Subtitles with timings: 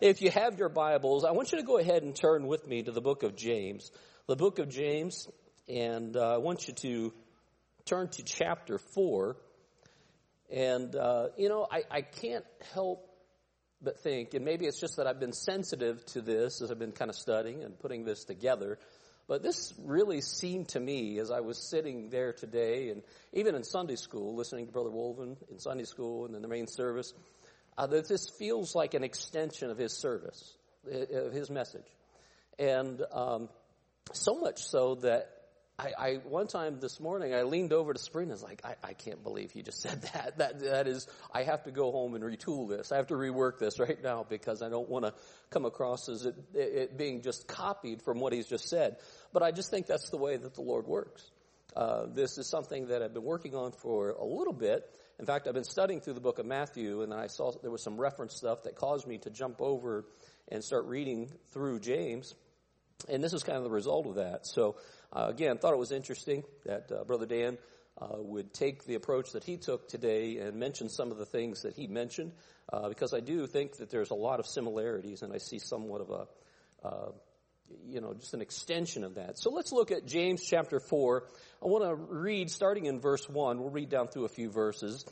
[0.00, 2.82] if you have your Bibles, I want you to go ahead and turn with me
[2.82, 3.90] to the book of James.
[4.26, 5.28] The book of James,
[5.68, 7.12] and uh, I want you to
[7.84, 9.36] turn to chapter 4.
[10.50, 13.06] And, uh, you know, I, I can't help
[13.82, 16.92] but think, and maybe it's just that I've been sensitive to this as I've been
[16.92, 18.78] kind of studying and putting this together,
[19.26, 23.64] but this really seemed to me as I was sitting there today and even in
[23.64, 27.14] Sunday school, listening to Brother Wolven in Sunday school and in the main service,
[27.76, 30.54] uh, that this feels like an extension of his service,
[30.90, 31.86] of his message.
[32.58, 33.48] And um,
[34.12, 35.40] so much so that
[35.80, 38.74] I, I, one time this morning I leaned over to Spring and was like, I,
[38.84, 40.36] I can't believe he just said that.
[40.36, 42.92] That that is I have to go home and retool this.
[42.92, 45.14] I have to rework this right now because I don't want to
[45.48, 48.96] come across as it, it, being just copied from what he's just said.
[49.32, 51.30] But I just think that's the way that the Lord works.
[51.74, 54.84] Uh, this is something that I've been working on for a little bit.
[55.20, 57.82] In fact, I've been studying through the book of Matthew, and I saw there was
[57.82, 60.06] some reference stuff that caused me to jump over
[60.48, 62.34] and start reading through James.
[63.06, 64.46] And this is kind of the result of that.
[64.46, 64.76] So
[65.12, 67.58] uh, again, thought it was interesting that uh, Brother Dan
[68.00, 71.62] uh, would take the approach that he took today and mention some of the things
[71.62, 72.32] that he mentioned,
[72.72, 76.00] uh, because I do think that there's a lot of similarities, and I see somewhat
[76.00, 77.10] of a, uh,
[77.88, 79.38] you know, just an extension of that.
[79.38, 81.24] So let's look at James chapter four.
[81.62, 83.60] I want to read starting in verse one.
[83.60, 85.04] We'll read down through a few verses.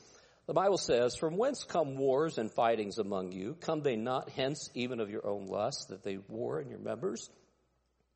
[0.47, 3.57] The Bible says, From whence come wars and fightings among you?
[3.61, 7.29] Come they not hence even of your own lust, that they war in your members?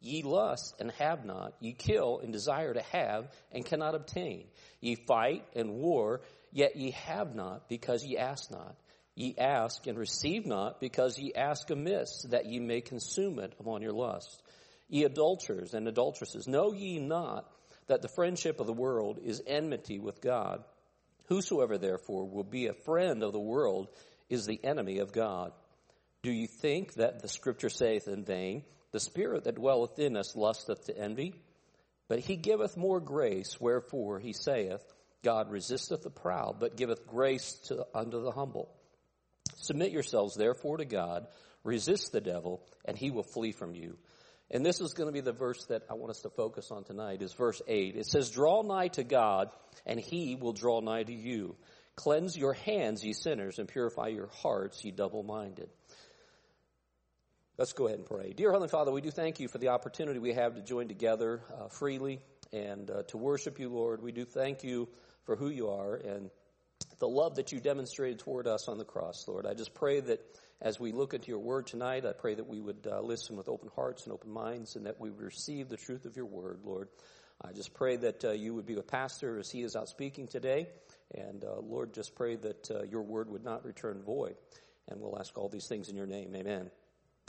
[0.00, 1.54] Ye lust and have not.
[1.60, 4.46] Ye kill and desire to have and cannot obtain.
[4.80, 8.76] Ye fight and war, yet ye have not because ye ask not.
[9.14, 13.82] Ye ask and receive not because ye ask amiss that ye may consume it upon
[13.82, 14.42] your lust.
[14.88, 17.50] Ye adulterers and adulteresses, know ye not
[17.88, 20.64] that the friendship of the world is enmity with God?
[21.26, 23.88] Whosoever therefore will be a friend of the world
[24.28, 25.52] is the enemy of God.
[26.22, 30.36] Do you think that the scripture saith in vain, the spirit that dwelleth in us
[30.36, 31.34] lusteth to envy,
[32.08, 34.82] but he giveth more grace, wherefore he saith,
[35.24, 38.68] God resisteth the proud, but giveth grace to, unto the humble.
[39.58, 41.26] Submit yourselves therefore to God,
[41.64, 43.96] resist the devil, and he will flee from you.
[44.50, 46.84] And this is going to be the verse that I want us to focus on
[46.84, 47.96] tonight is verse 8.
[47.96, 49.50] It says, Draw nigh to God,
[49.86, 51.56] and he will draw nigh to you.
[51.96, 55.70] Cleanse your hands, ye sinners, and purify your hearts, ye double-minded.
[57.58, 58.32] Let's go ahead and pray.
[58.32, 61.42] Dear Heavenly Father, we do thank you for the opportunity we have to join together
[61.52, 62.20] uh, freely
[62.52, 64.02] and uh, to worship you, Lord.
[64.02, 64.88] We do thank you
[65.24, 66.30] for who you are and
[67.02, 69.44] the love that you demonstrated toward us on the cross, Lord.
[69.44, 70.20] I just pray that
[70.60, 73.48] as we look into your word tonight, I pray that we would uh, listen with
[73.48, 76.60] open hearts and open minds and that we would receive the truth of your word,
[76.64, 76.86] Lord.
[77.44, 80.28] I just pray that uh, you would be with Pastor as he is out speaking
[80.28, 80.68] today.
[81.12, 84.36] And uh, Lord, just pray that uh, your word would not return void.
[84.88, 86.36] And we'll ask all these things in your name.
[86.36, 86.70] Amen.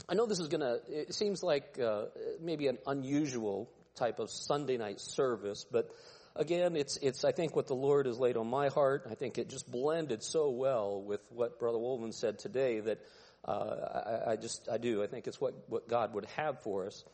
[0.08, 2.04] I know this is going to, it seems like uh,
[2.40, 5.90] maybe an unusual type of Sunday night service, but
[6.36, 9.06] again, it's, it's, I think what the Lord has laid on my heart.
[9.10, 13.00] I think it just blended so well with what Brother Wolven said today that
[13.44, 13.50] uh,
[14.26, 15.02] I, I, just, I do.
[15.02, 17.04] I think it's what, what God would have for us.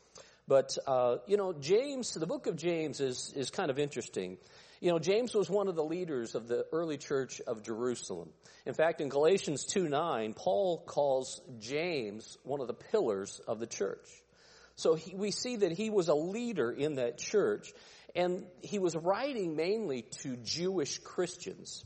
[0.46, 4.36] But, uh, you know, James, the book of James is, is kind of interesting.
[4.80, 8.30] You know, James was one of the leaders of the early church of Jerusalem.
[8.66, 13.66] In fact, in Galatians 2 9, Paul calls James one of the pillars of the
[13.66, 14.08] church.
[14.76, 17.72] So he, we see that he was a leader in that church,
[18.14, 21.84] and he was writing mainly to Jewish Christians.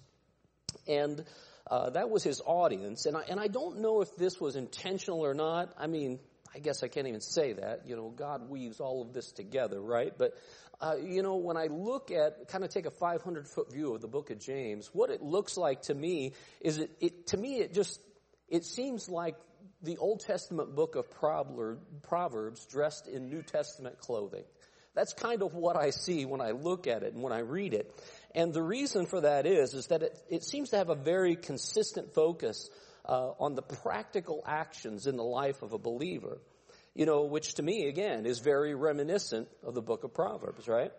[0.86, 1.24] And
[1.70, 3.06] uh, that was his audience.
[3.06, 5.72] And I, and I don't know if this was intentional or not.
[5.78, 6.18] I mean,
[6.54, 7.82] I guess I can't even say that.
[7.86, 10.12] You know, God weaves all of this together, right?
[10.16, 10.34] But
[10.80, 14.00] uh, you know, when I look at, kind of take a 500 foot view of
[14.00, 17.58] the book of James, what it looks like to me is it, it to me,
[17.58, 18.00] it just,
[18.48, 19.36] it seems like
[19.82, 24.44] the Old Testament book of Proverbs dressed in New Testament clothing.
[24.94, 27.74] That's kind of what I see when I look at it and when I read
[27.74, 27.92] it.
[28.34, 31.36] And the reason for that is, is that it, it seems to have a very
[31.36, 32.70] consistent focus
[33.06, 36.38] uh, on the practical actions in the life of a believer
[36.94, 40.92] you know, which to me, again, is very reminiscent of the book of Proverbs, right?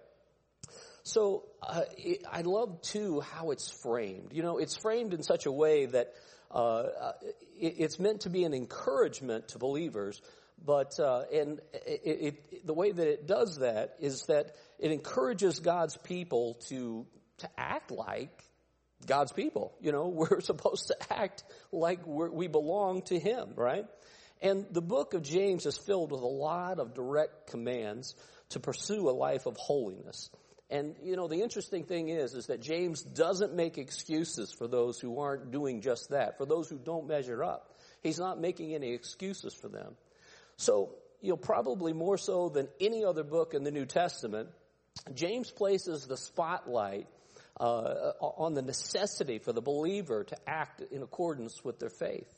[1.04, 4.34] So uh, it, I love too how it's framed.
[4.34, 6.14] You know, it's framed in such a way that
[6.52, 7.12] uh, uh
[7.60, 10.22] it, it's meant to be an encouragement to believers.
[10.64, 15.98] But uh, and it, the way that it does that is that it encourages God's
[15.98, 17.06] people to
[17.40, 18.44] to act like
[19.06, 19.76] God's people.
[19.82, 23.86] You know, we're supposed to act like we belong to Him, right?
[24.42, 28.16] And the book of James is filled with a lot of direct commands
[28.50, 30.30] to pursue a life of holiness.
[30.70, 35.00] And, you know, the interesting thing is, is that James doesn't make excuses for those
[35.00, 37.76] who aren't doing just that, for those who don't measure up.
[38.02, 39.96] He's not making any excuses for them.
[40.58, 44.50] So, you know, probably more so than any other book in the New Testament,
[45.14, 47.08] James places the spotlight
[47.60, 52.32] uh, on the necessity for the believer to act in accordance with their faith.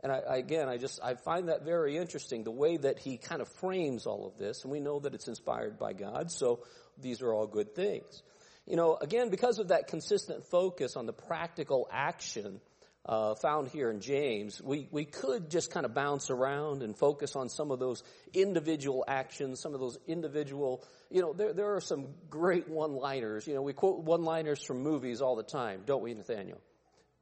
[0.00, 3.16] And I, I, again, I just I find that very interesting the way that he
[3.16, 6.30] kind of frames all of this, and we know that it's inspired by God.
[6.30, 6.60] So
[7.00, 8.22] these are all good things.
[8.64, 12.60] You know, again, because of that consistent focus on the practical action
[13.08, 17.34] uh, found here in James, we we could just kind of bounce around and focus
[17.36, 18.02] on some of those
[18.34, 20.84] individual actions, some of those individual.
[21.10, 23.46] You know, there there are some great one-liners.
[23.46, 26.60] You know, we quote one-liners from movies all the time, don't we, Nathaniel?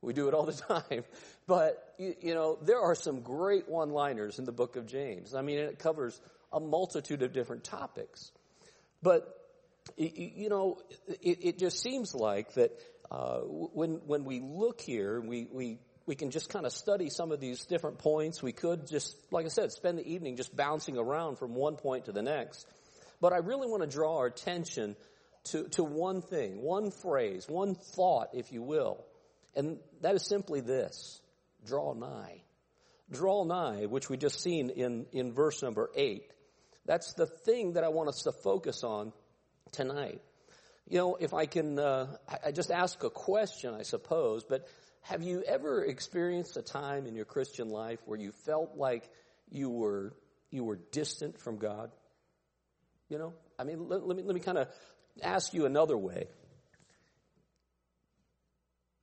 [0.02, 0.52] We do it all the
[0.90, 1.04] time.
[1.46, 5.34] But, you, you know, there are some great one liners in the book of James.
[5.34, 6.20] I mean, it covers
[6.52, 8.30] a multitude of different topics.
[9.02, 9.32] But,
[9.96, 10.78] you know,
[11.20, 12.72] it, it just seems like that
[13.10, 17.32] uh, when, when we look here, we, we, we can just kind of study some
[17.32, 18.42] of these different points.
[18.42, 22.06] We could just, like I said, spend the evening just bouncing around from one point
[22.06, 22.66] to the next.
[23.20, 24.96] But I really want to draw our attention
[25.50, 29.04] to, to one thing, one phrase, one thought, if you will,
[29.54, 31.20] and that is simply this
[31.64, 32.42] draw nigh.
[33.10, 36.24] Draw nigh, which we just seen in, in verse number eight.
[36.86, 39.12] That's the thing that I want us to focus on
[39.72, 40.20] tonight.
[40.88, 44.68] You know, if I can, uh, I just ask a question, I suppose, but
[45.02, 49.08] have you ever experienced a time in your Christian life where you felt like
[49.50, 50.14] you were,
[50.50, 51.90] you were distant from God?
[53.08, 54.68] You know, I mean, let, let me, let me kind of
[55.22, 56.28] ask you another way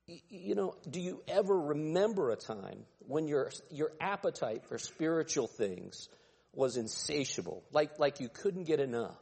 [0.06, 6.08] you know, do you ever remember a time when your, your appetite for spiritual things
[6.52, 7.62] was insatiable?
[7.72, 9.18] Like, like you couldn't get enough?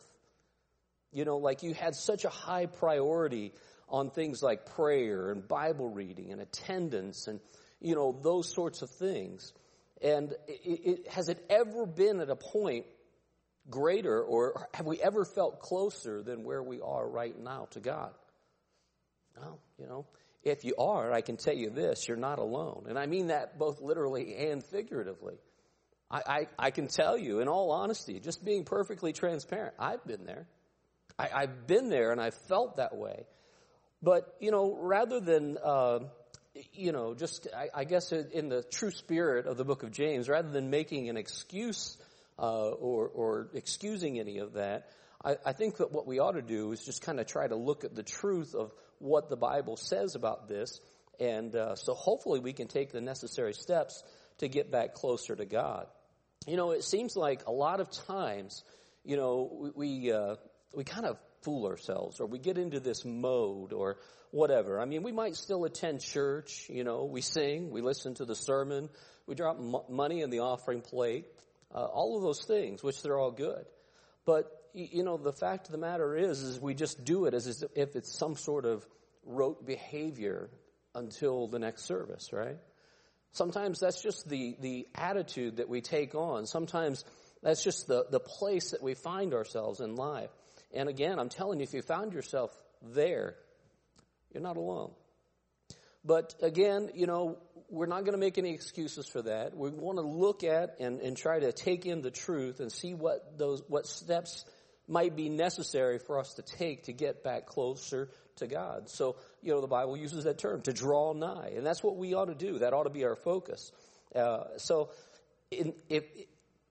[1.13, 3.53] You know, like you had such a high priority
[3.89, 7.39] on things like prayer and Bible reading and attendance and,
[7.81, 9.53] you know, those sorts of things.
[10.01, 12.87] And it, it, has it ever been at a point
[13.69, 18.13] greater or have we ever felt closer than where we are right now to God?
[19.37, 20.07] Well, you know,
[20.43, 22.87] if you are, I can tell you this, you're not alone.
[22.89, 25.37] And I mean that both literally and figuratively.
[26.11, 30.25] I, I, I can tell you, in all honesty, just being perfectly transparent, I've been
[30.25, 30.47] there.
[31.19, 33.25] I, I've been there and I've felt that way.
[34.03, 36.01] But, you know, rather than, uh,
[36.73, 40.29] you know, just, I, I, guess in the true spirit of the book of James,
[40.29, 41.97] rather than making an excuse
[42.39, 44.89] uh, or, or excusing any of that,
[45.25, 47.57] I, I think that what we ought to do is just kind of try to
[47.57, 50.81] look at the truth of what the Bible says about this.
[51.21, 54.03] And uh, so hopefully we can take the necessary steps
[54.39, 55.87] to get back closer to God.
[56.47, 58.65] You know, it seems like a lot of times,
[59.05, 60.37] you know, we, we, uh,
[60.75, 63.97] we kind of fool ourselves or we get into this mode or
[64.31, 64.81] whatever.
[64.81, 68.35] I mean, we might still attend church, you know, we sing, we listen to the
[68.35, 68.89] sermon,
[69.27, 71.27] we drop m- money in the offering plate,
[71.75, 73.65] uh, all of those things, which they're all good.
[74.25, 77.63] But you know, the fact of the matter is, is we just do it as
[77.75, 78.87] if it's some sort of
[79.25, 80.49] rote behavior
[80.95, 82.57] until the next service, right?
[83.33, 86.47] Sometimes that's just the, the attitude that we take on.
[86.47, 87.05] Sometimes
[87.43, 90.31] that's just the, the place that we find ourselves in life.
[90.73, 92.51] And again, I'm telling you, if you found yourself
[92.83, 93.37] there,
[94.33, 94.93] you're not alone.
[96.05, 97.39] But again, you know,
[97.69, 99.57] we're not going to make any excuses for that.
[99.57, 102.93] We want to look at and, and try to take in the truth and see
[102.93, 104.45] what those, what steps
[104.89, 108.91] might be necessary for us to take to get back closer to God.
[108.91, 111.53] So, you know, the Bible uses that term, to draw nigh.
[111.57, 112.59] And that's what we ought to do.
[112.59, 113.71] That ought to be our focus.
[114.15, 114.91] Uh, so,
[115.51, 116.05] in, if,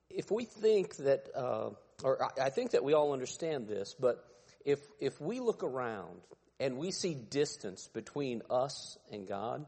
[0.09, 1.69] if we think that, uh,
[2.03, 4.25] or I think that we all understand this, but
[4.65, 6.19] if, if we look around
[6.59, 9.65] and we see distance between us and God,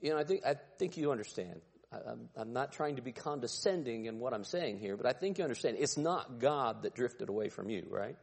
[0.00, 1.60] you know, I think, I think you understand.
[1.92, 5.38] I'm, I'm not trying to be condescending in what I'm saying here, but I think
[5.38, 5.76] you understand.
[5.78, 8.16] It's not God that drifted away from you, right?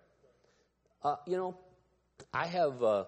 [1.03, 1.57] Uh, you know,
[2.33, 3.05] I have, uh,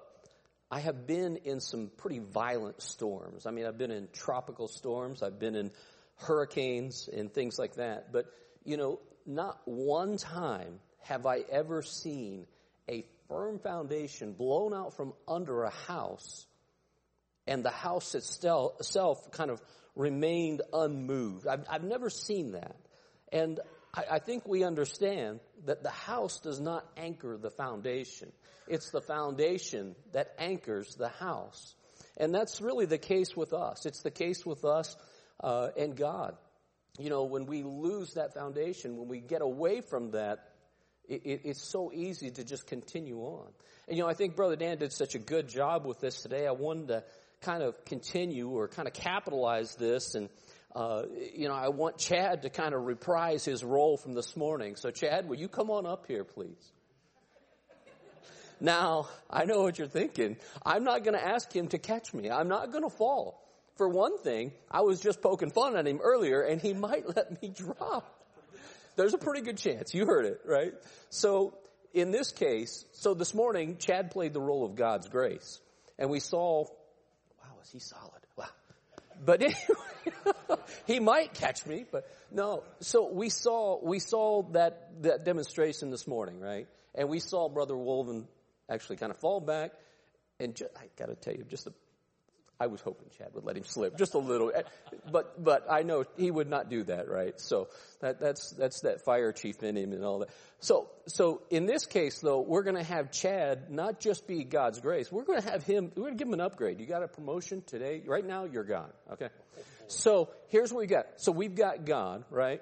[0.70, 3.46] I have been in some pretty violent storms.
[3.46, 5.24] I mean, I've been in tropical storms.
[5.24, 5.72] I've been in
[6.18, 8.14] hurricanes and things like that.
[8.14, 8.28] But,
[8.64, 12.46] you know, not one time have I ever seen
[12.90, 16.46] a firm foundation blown out from under a house
[17.48, 19.62] and the house itself kind of
[19.96, 21.48] remained unmoved.
[21.48, 22.76] I've, I've never seen that.
[23.32, 23.60] And
[23.94, 28.32] I, I think we understand that the house does not anchor the foundation.
[28.68, 31.76] It's the foundation that anchors the house.
[32.18, 33.86] And that's really the case with us.
[33.86, 34.96] It's the case with us
[35.42, 36.36] uh, and God.
[37.00, 40.40] You know, when we lose that foundation, when we get away from that,
[41.08, 43.48] it, it, it's so easy to just continue on.
[43.88, 46.48] And you know, I think Brother Dan did such a good job with this today.
[46.48, 47.04] I wanted to
[47.42, 50.30] kind of continue or kind of capitalize this and
[50.76, 51.04] uh,
[51.36, 54.78] you know, I want Chad to kind of reprise his role from this morning.
[54.78, 56.72] So, Chad, will you come on up here, please?
[58.62, 60.38] Now, I know what you're thinking.
[60.66, 62.30] I'm not going to ask him to catch me.
[62.30, 63.41] I'm not going to fall.
[63.82, 67.42] For one thing, I was just poking fun at him earlier, and he might let
[67.42, 68.16] me drop.
[68.96, 69.96] There's a pretty good chance.
[69.96, 70.74] You heard it, right?
[71.10, 71.58] So,
[71.92, 75.60] in this case, so this morning, Chad played the role of God's grace.
[75.98, 76.66] And we saw,
[77.40, 78.22] wow, is he solid?
[78.38, 78.46] Wow.
[79.26, 82.62] But anyway, he might catch me, but no.
[82.82, 86.68] So we saw, we saw that, that demonstration this morning, right?
[86.94, 88.26] And we saw Brother Wolven
[88.70, 89.72] actually kind of fall back.
[90.40, 91.74] And just, I gotta tell you, just a
[92.62, 94.62] I was hoping Chad would let him slip just a little, eh,
[95.12, 97.34] but but I know he would not do that, right?
[97.42, 97.70] So
[98.02, 100.30] that that's that's that fire chief in him and all that.
[100.60, 104.80] So so in this case though, we're going to have Chad not just be God's
[104.80, 105.12] grace.
[105.12, 105.92] We're going to have him.
[105.96, 106.80] We're going to give him an upgrade.
[106.80, 108.04] You got a promotion today.
[108.06, 108.94] Right now, you're God.
[109.14, 109.30] Okay.
[109.88, 111.06] So here's what we got.
[111.18, 112.62] So we've got God, right?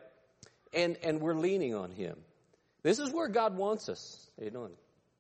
[0.74, 2.16] And and we're leaning on Him.
[2.84, 4.30] This is where God wants us.
[4.38, 4.72] How you doing?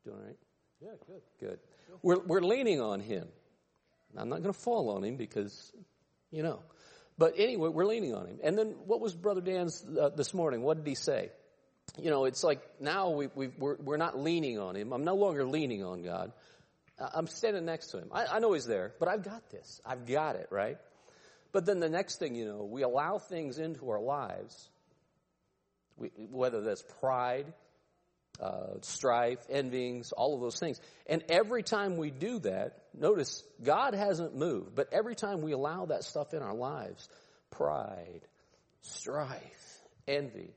[0.05, 0.37] Doing all right?
[0.81, 1.21] Yeah, good.
[1.49, 1.59] Good.
[2.01, 3.27] We're we're leaning on Him.
[4.17, 5.71] I'm not going to fall on him because,
[6.31, 6.61] you know.
[7.17, 8.39] But anyway, we're leaning on him.
[8.43, 10.61] And then what was Brother Dan's uh, this morning?
[10.61, 11.29] What did he say?
[11.97, 14.93] You know, it's like now we, we, we're, we're not leaning on him.
[14.93, 16.31] I'm no longer leaning on God.
[17.13, 18.09] I'm standing next to him.
[18.11, 19.81] I, I know he's there, but I've got this.
[19.85, 20.77] I've got it, right?
[21.51, 24.69] But then the next thing you know, we allow things into our lives,
[25.97, 27.53] we, whether that's pride,
[28.39, 30.79] uh, strife, envyings, all of those things.
[31.07, 35.85] And every time we do that, notice God hasn't moved, but every time we allow
[35.87, 37.09] that stuff in our lives,
[37.51, 38.21] pride,
[38.81, 40.53] strife, envy,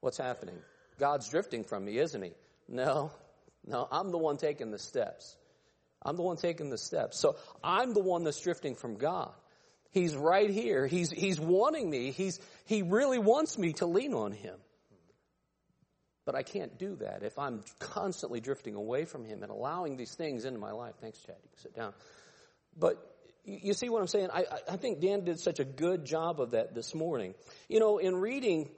[0.00, 0.58] what's happening?
[0.98, 2.32] God's drifting from me, isn't he?
[2.68, 3.10] No,
[3.66, 5.36] no, I'm the one taking the steps.
[6.02, 7.18] I'm the one taking the steps.
[7.18, 9.32] So I'm the one that's drifting from God.
[9.90, 10.86] He's right here.
[10.86, 12.10] He's, he's wanting me.
[12.10, 14.56] He's, he really wants me to lean on him.
[16.24, 20.14] But I can't do that if I'm constantly drifting away from Him and allowing these
[20.14, 20.94] things into my life.
[21.00, 21.36] Thanks, Chad.
[21.42, 21.92] You can sit down.
[22.76, 22.96] But
[23.44, 24.28] you see what I'm saying?
[24.32, 27.34] I, I think Dan did such a good job of that this morning.
[27.68, 28.70] You know, in reading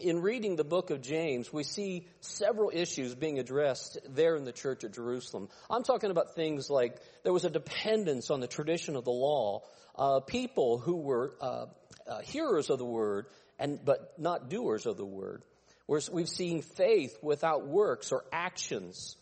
[0.00, 4.52] in reading the book of James, we see several issues being addressed there in the
[4.52, 5.48] church at Jerusalem.
[5.68, 9.62] I'm talking about things like there was a dependence on the tradition of the law,
[9.96, 11.66] uh, people who were uh,
[12.06, 13.26] uh, hearers of the word
[13.58, 15.42] and but not doers of the word.
[15.88, 19.16] We've seen faith without works or actions.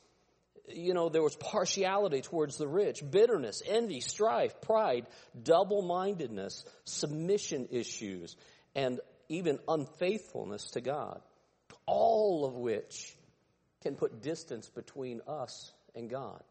[0.68, 5.06] You know, there was partiality towards the rich, bitterness, envy, strife, pride,
[5.40, 8.34] double-mindedness, submission issues,
[8.74, 11.20] and even unfaithfulness to God.
[11.86, 13.16] All of which
[13.82, 16.42] can put distance between us and God.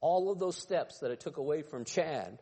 [0.00, 2.40] All of those steps that I took away from Chad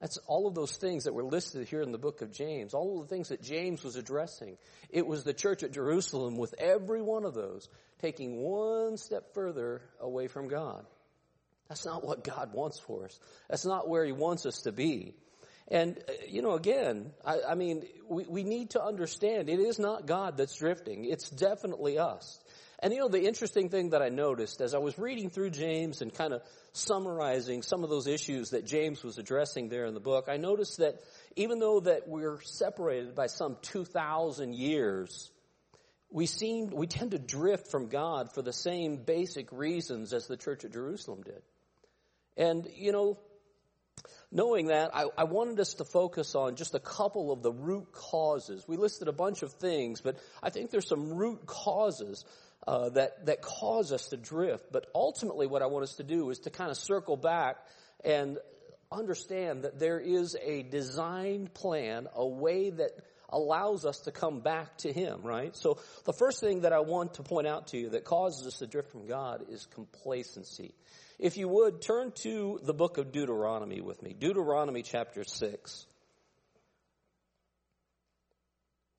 [0.00, 3.00] that's all of those things that were listed here in the book of James, all
[3.00, 4.58] of the things that James was addressing.
[4.90, 7.68] It was the church at Jerusalem with every one of those
[8.00, 10.84] taking one step further away from God.
[11.68, 13.18] That's not what God wants for us.
[13.48, 15.14] That's not where He wants us to be.
[15.68, 19.78] And, uh, you know, again, I, I mean, we, we need to understand it is
[19.78, 21.04] not God that's drifting.
[21.06, 22.38] It's definitely us.
[22.80, 26.02] And you know, the interesting thing that I noticed as I was reading through James
[26.02, 26.42] and kind of
[26.72, 30.78] summarizing some of those issues that James was addressing there in the book, I noticed
[30.78, 30.96] that
[31.36, 35.30] even though that we're separated by some 2,000 years,
[36.10, 40.36] we seem, we tend to drift from God for the same basic reasons as the
[40.36, 41.42] church at Jerusalem did.
[42.36, 43.18] And, you know,
[44.30, 47.92] knowing that, I, I, wanted us to focus on just a couple of the root
[47.92, 48.66] causes.
[48.68, 52.24] We listed a bunch of things, but I think there's some root causes
[52.66, 54.72] uh, that that cause us to drift.
[54.72, 57.56] But ultimately, what I want us to do is to kind of circle back
[58.04, 58.38] and
[58.90, 62.90] understand that there is a designed plan, a way that
[63.28, 65.54] allows us to come back to Him, right?
[65.56, 68.58] So the first thing that I want to point out to you that causes us
[68.58, 70.74] to drift from God is complacency.
[71.18, 74.14] If you would, turn to the book of Deuteronomy with me.
[74.18, 75.86] Deuteronomy chapter 6.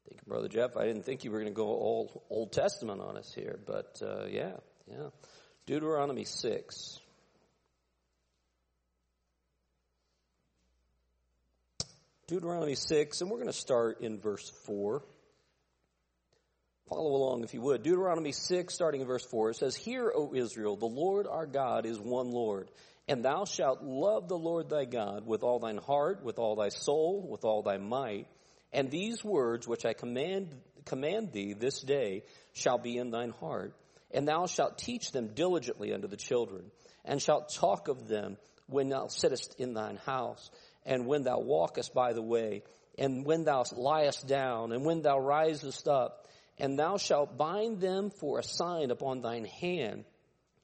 [0.09, 0.75] Thank you, Brother Jeff.
[0.75, 4.01] I didn't think you were going to go all Old Testament on us here, but
[4.03, 5.07] uh, yeah, yeah.
[5.65, 6.99] Deuteronomy 6.
[12.27, 15.01] Deuteronomy 6, and we're going to start in verse 4.
[16.89, 17.83] Follow along if you would.
[17.83, 21.85] Deuteronomy 6, starting in verse 4, it says, Hear, O Israel, the Lord our God
[21.85, 22.69] is one Lord,
[23.07, 26.67] and thou shalt love the Lord thy God with all thine heart, with all thy
[26.67, 28.27] soul, with all thy might
[28.73, 30.55] and these words which I command,
[30.85, 33.73] command thee this day shall be in thine heart,
[34.11, 36.71] and thou shalt teach them diligently unto the children,
[37.05, 40.49] and shalt talk of them when thou sittest in thine house,
[40.85, 42.63] and when thou walkest by the way,
[42.97, 48.09] and when thou liest down, and when thou risest up, and thou shalt bind them
[48.09, 50.03] for a sign upon thine hand,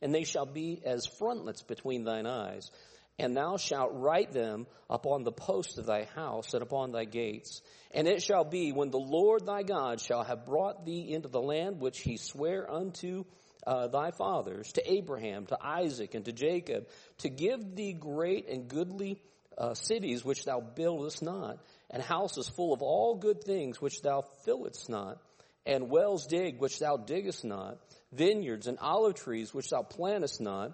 [0.02, 2.72] and they shall be as frontlets between thine eyes.
[3.20, 7.62] And thou shalt write them upon the posts of thy house and upon thy gates.
[7.92, 11.42] And it shall be when the Lord thy God shall have brought thee into the
[11.42, 13.26] land which he sware unto
[13.66, 16.88] uh, thy fathers, to Abraham, to Isaac, and to Jacob,
[17.20, 19.22] to give thee great and goodly
[19.58, 24.24] uh, cities which thou buildest not, and houses full of all good things which thou
[24.44, 25.22] fillest not,
[25.66, 27.78] and wells dig which thou diggest not,
[28.12, 30.72] vineyards and olive trees which thou plantest not,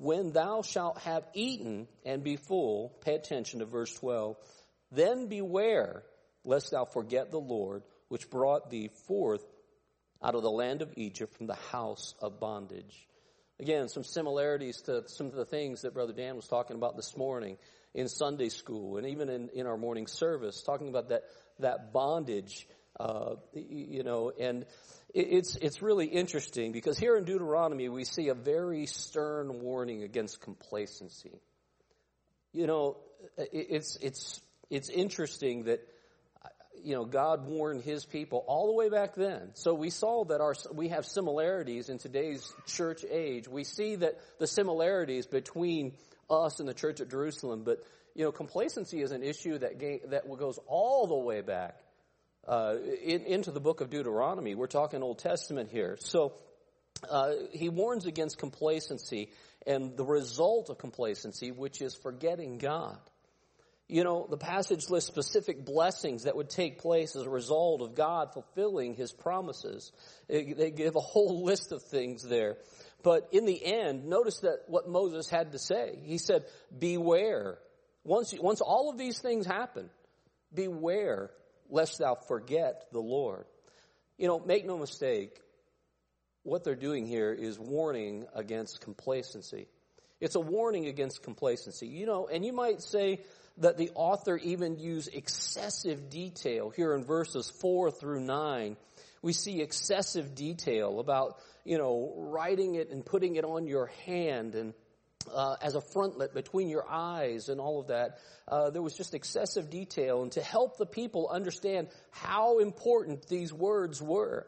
[0.00, 4.34] when thou shalt have eaten and be full, pay attention to verse 12,
[4.92, 6.02] then beware
[6.42, 9.44] lest thou forget the Lord, which brought thee forth
[10.22, 13.06] out of the land of Egypt from the house of bondage.
[13.58, 17.14] Again, some similarities to some of the things that Brother Dan was talking about this
[17.14, 17.58] morning
[17.92, 21.24] in Sunday school and even in, in our morning service, talking about that,
[21.58, 22.66] that bondage,
[23.00, 24.66] uh, you know, and
[25.14, 30.40] it's, it's really interesting because here in Deuteronomy we see a very stern warning against
[30.40, 31.40] complacency.
[32.52, 32.98] You know,
[33.38, 35.80] it's, it's, it's interesting that,
[36.84, 39.50] you know, God warned his people all the way back then.
[39.54, 43.48] So we saw that our, we have similarities in today's church age.
[43.48, 45.92] We see that the similarities between
[46.28, 47.82] us and the church at Jerusalem, but,
[48.14, 49.80] you know, complacency is an issue that,
[50.10, 51.76] that goes all the way back
[52.46, 54.54] uh, in, into the book of Deuteronomy.
[54.54, 55.96] We're talking Old Testament here.
[56.00, 56.32] So
[57.08, 59.30] uh, he warns against complacency
[59.66, 62.98] and the result of complacency, which is forgetting God.
[63.88, 67.96] You know, the passage lists specific blessings that would take place as a result of
[67.96, 69.90] God fulfilling his promises.
[70.28, 72.56] They give a whole list of things there.
[73.02, 75.98] But in the end, notice that what Moses had to say.
[76.04, 76.44] He said,
[76.76, 77.58] beware.
[78.04, 79.90] Once, once all of these things happen,
[80.54, 81.30] beware
[81.70, 83.44] lest thou forget the Lord.
[84.18, 85.40] You know, make no mistake,
[86.42, 89.66] what they're doing here is warning against complacency.
[90.20, 91.86] It's a warning against complacency.
[91.86, 93.20] You know, and you might say
[93.58, 98.76] that the author even used excessive detail here in verses 4 through 9.
[99.22, 104.54] We see excessive detail about, you know, writing it and putting it on your hand
[104.54, 104.72] and
[105.32, 108.18] uh, as a frontlet between your eyes and all of that.
[108.48, 113.52] Uh, there was just excessive detail, and to help the people understand how important these
[113.52, 114.46] words were.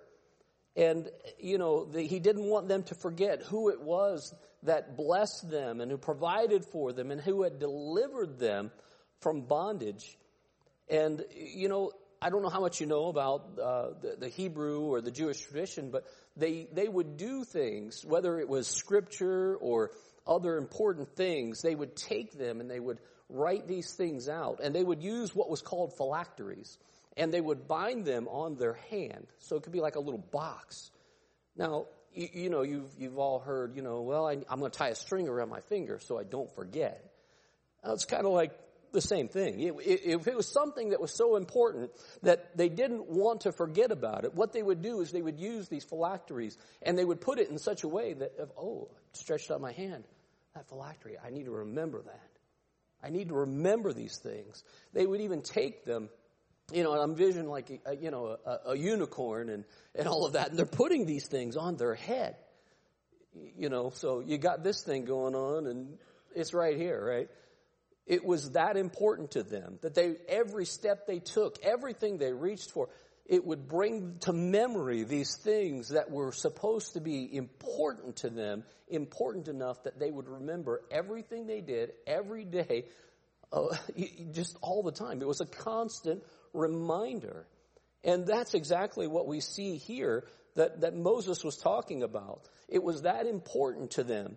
[0.75, 5.51] And, you know, the, he didn't want them to forget who it was that blessed
[5.51, 8.71] them and who provided for them and who had delivered them
[9.21, 10.17] from bondage.
[10.89, 14.83] And, you know, I don't know how much you know about uh, the, the, Hebrew
[14.83, 16.07] or the Jewish tradition, but
[16.37, 19.91] they, they would do things, whether it was scripture or
[20.27, 24.61] other important things, they would take them and they would write these things out.
[24.63, 26.79] And they would use what was called phylacteries.
[27.17, 29.27] And they would bind them on their hand.
[29.39, 30.91] So it could be like a little box.
[31.57, 34.79] Now, you, you know, you've, you've all heard, you know, well, I, am going to
[34.79, 37.05] tie a string around my finger so I don't forget.
[37.85, 38.53] Now, it's kind of like
[38.93, 39.59] the same thing.
[39.59, 41.91] If it was something that was so important
[42.23, 45.41] that they didn't want to forget about it, what they would do is they would
[45.41, 48.89] use these phylacteries and they would put it in such a way that, if, oh,
[49.13, 50.05] stretched out my hand,
[50.55, 52.29] that phylactery, I need to remember that.
[53.03, 54.63] I need to remember these things.
[54.93, 56.09] They would even take them,
[56.73, 60.35] you know, I'm visioning like, a, you know, a, a unicorn and, and all of
[60.35, 62.37] that, and they're putting these things on their head.
[63.57, 65.99] You know, so you got this thing going on and
[66.35, 67.29] it's right here, right?
[68.07, 72.73] It was that important to them that they, every step they took, everything they reached
[72.73, 72.89] for,
[73.27, 78.65] it would bring to memory these things that were supposed to be important to them,
[78.89, 82.87] important enough that they would remember everything they did every day,
[83.53, 83.77] uh,
[84.33, 85.23] just all the time.
[85.23, 87.47] It was a constant reminder.
[88.03, 90.25] And that's exactly what we see here
[90.57, 92.49] that, that Moses was talking about.
[92.69, 94.37] It was that important to them.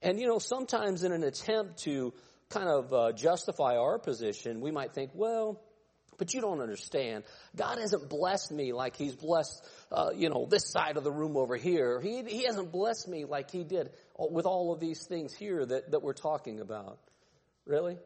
[0.00, 2.14] And you know, sometimes in an attempt to
[2.52, 5.60] kind of uh, justify our position, we might think, well,
[6.18, 7.24] but you don't understand.
[7.56, 11.36] God hasn't blessed me like He's blessed, uh, you know, this side of the room
[11.36, 12.00] over here.
[12.00, 15.90] He, he hasn't blessed me like He did with all of these things here that,
[15.90, 16.98] that we're talking about.
[17.66, 17.96] Really?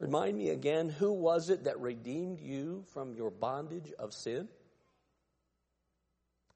[0.00, 4.48] Remind me again, who was it that redeemed you from your bondage of sin?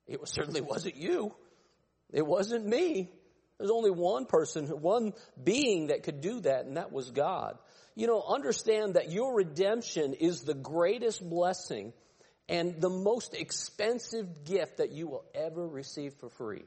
[0.08, 1.34] It was, certainly wasn't you.
[2.11, 3.11] It wasn't me.
[3.58, 7.58] There's only one person, one being that could do that, and that was God.
[7.96, 11.92] You know, understand that your redemption is the greatest blessing
[12.48, 16.64] and the most expensive gift that you will ever receive for free.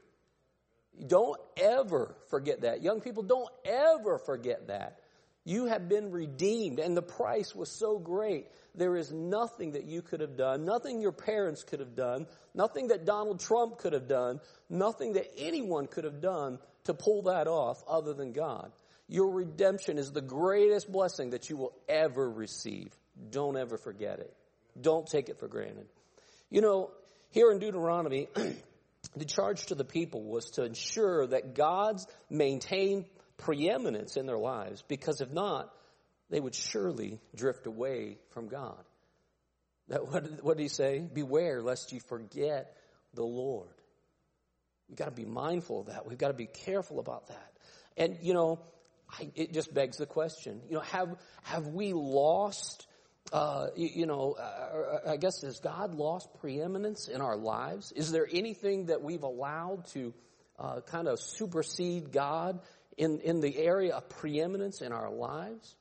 [1.08, 2.84] Don't ever forget that.
[2.84, 5.00] Young people, don't ever forget that.
[5.44, 8.48] You have been redeemed, and the price was so great.
[8.76, 12.90] There is nothing that you could have done, nothing your parents could have done, nothing
[12.90, 17.48] that Donald Trump could have done, nothing that anyone could have done to pull that
[17.48, 18.72] off other than God.
[19.08, 22.94] Your redemption is the greatest blessing that you will ever receive.
[23.30, 24.34] Don't ever forget it.
[24.80, 25.88] Don't take it for granted.
[26.50, 26.92] You know,
[27.32, 28.28] here in Deuteronomy,
[29.16, 33.06] the charge to the people was to ensure that God's maintained
[33.38, 35.74] preeminence in their lives, because if not,
[36.30, 38.82] they would surely drift away from God.
[39.90, 41.00] That, what, what did he say?
[41.00, 42.78] Beware lest you forget
[43.14, 43.68] the Lord.
[44.92, 46.06] We've got to be mindful of that.
[46.06, 47.54] We've got to be careful about that.
[47.96, 48.60] And, you know,
[49.10, 52.88] I, it just begs the question, you know, have, have we lost,
[53.32, 57.94] uh, you, you, know, uh, I guess has God lost preeminence in our lives?
[57.94, 60.14] Is there anything that we've allowed to
[60.60, 62.60] uh, kind of supersede God
[62.98, 65.74] in, in the area of preeminence in our lives?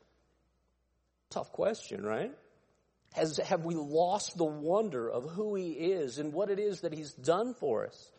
[1.31, 2.31] Tough question, right?
[3.15, 6.93] Has, have we lost the wonder of who He is and what it is that
[6.93, 8.13] He's done for us?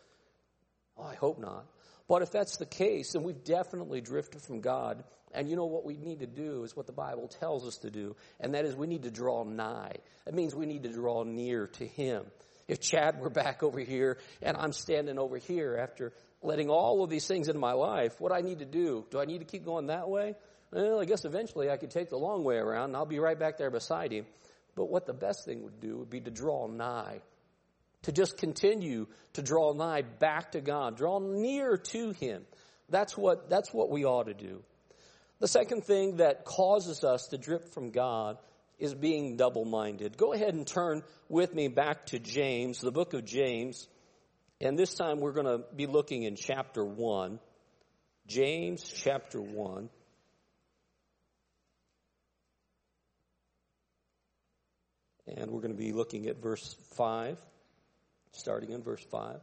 [1.02, 1.66] I hope not.
[2.08, 5.04] But if that's the case, then we've definitely drifted from God.
[5.34, 7.90] And you know what we need to do is what the Bible tells us to
[7.90, 9.96] do, and that is we need to draw nigh.
[10.26, 12.26] That means we need to draw near to Him.
[12.68, 16.12] If Chad were back over here and I'm standing over here after
[16.42, 19.24] letting all of these things into my life, what I need to do, do I
[19.24, 20.34] need to keep going that way?
[20.70, 23.38] Well, I guess eventually I could take the long way around and I'll be right
[23.38, 24.26] back there beside him.
[24.74, 27.20] But what the best thing would do would be to draw nigh.
[28.02, 32.42] To just continue to draw nigh back to God, draw near to Him.
[32.88, 34.62] That's what, that's what we ought to do.
[35.38, 38.38] The second thing that causes us to drip from God
[38.78, 40.16] is being double minded.
[40.16, 43.88] Go ahead and turn with me back to James, the book of James.
[44.60, 47.40] And this time we're going to be looking in chapter 1.
[48.26, 49.88] James chapter 1.
[55.36, 57.38] And we're going to be looking at verse 5,
[58.32, 59.40] starting in verse 5.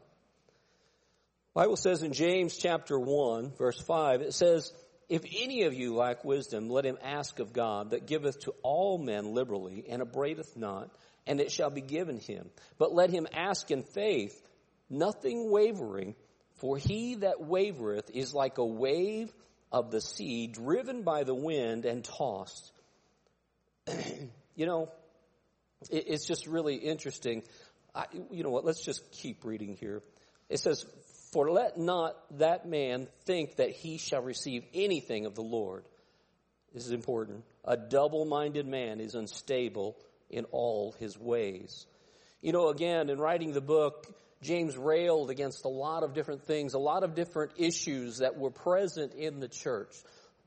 [1.53, 4.71] Bible says in James chapter 1, verse 5, it says,
[5.07, 8.97] If any of you lack wisdom, let him ask of God, that giveth to all
[8.97, 10.89] men liberally, and upbraideth not,
[11.25, 12.49] and it shall be given him.
[12.77, 14.39] But let him ask in faith,
[14.89, 16.15] nothing wavering,
[16.55, 19.31] for he that wavereth is like a wave
[19.71, 22.71] of the sea, driven by the wind and tossed.
[24.55, 24.89] you know,
[25.89, 27.43] it's just really interesting.
[27.93, 28.65] I, you know what?
[28.65, 30.01] Let's just keep reading here.
[30.49, 30.85] It says,
[31.31, 35.83] For let not that man think that he shall receive anything of the Lord.
[36.73, 37.43] This is important.
[37.65, 39.97] A double minded man is unstable
[40.29, 41.87] in all his ways.
[42.41, 44.07] You know, again, in writing the book,
[44.41, 48.51] James railed against a lot of different things, a lot of different issues that were
[48.51, 49.93] present in the church.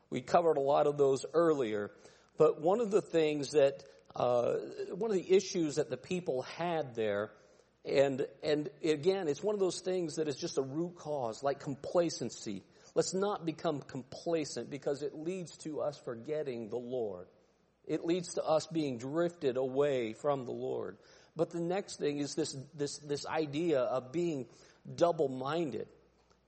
[0.09, 1.91] We covered a lot of those earlier.
[2.39, 3.83] But one of the things that
[4.15, 4.55] uh,
[4.95, 7.31] one of the issues that the people had there,
[7.85, 11.61] and and again, it's one of those things that is just a root cause, like
[11.61, 12.63] complacency.
[12.95, 17.27] Let's not become complacent because it leads to us forgetting the Lord.
[17.87, 20.99] It leads to us being drifted away from the Lord.
[21.35, 24.47] But the next thing is this this this idea of being
[24.95, 25.89] double-minded.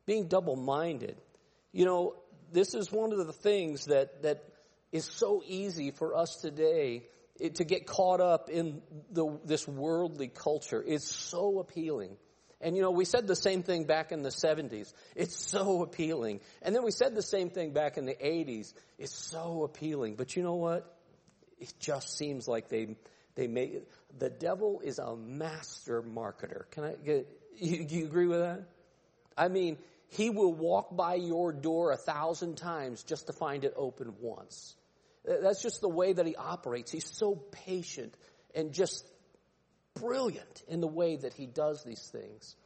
[0.07, 1.17] Being double-minded.
[1.73, 2.17] You know,
[2.53, 4.45] this is one of the things that that
[4.93, 7.05] is so easy for us today
[7.41, 12.17] it, to get caught up in the, this worldly culture is so appealing.
[12.61, 14.93] And you know, we said the same thing back in the 70s.
[15.15, 16.41] It's so appealing.
[16.63, 18.73] And then we said the same thing back in the 80s.
[18.99, 20.15] It's so appealing.
[20.15, 20.91] But you know what?
[21.59, 22.97] It just seems like they,
[23.35, 23.83] they make,
[24.19, 26.71] the devil is a master marketer.
[26.71, 28.63] Can I get, you, you agree with that?
[29.37, 29.77] I mean,
[30.09, 34.77] he will walk by your door a thousand times just to find it open once.
[35.25, 36.91] That's just the way that he operates.
[36.91, 38.15] He's so patient
[38.55, 39.07] and just
[39.95, 42.57] brilliant in the way that he does these things.